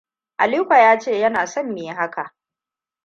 Aliko 0.37 0.73
ya 0.73 0.99
ce 0.99 1.19
yana 1.19 1.47
son 1.47 1.71
mu 1.71 1.77
yi 1.77 1.91
haka. 1.93 2.33